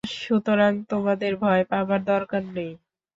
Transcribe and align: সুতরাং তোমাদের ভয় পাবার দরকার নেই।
সুতরাং 0.17 0.73
তোমাদের 0.89 1.31
ভয় 1.37 1.63
পাবার 1.71 1.99
দরকার 2.05 2.43
নেই। 2.55 2.71